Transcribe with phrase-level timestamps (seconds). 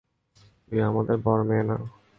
[0.67, 1.75] তুই আমাদের বড় মেয়ে না?